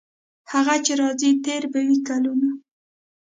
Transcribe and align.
هغه 0.51 0.75
چې 0.85 0.93
راځي 1.01 1.31
تیر 1.43 1.63
به 1.71 1.79
وي 1.87 1.97
کلونه. 2.07 2.49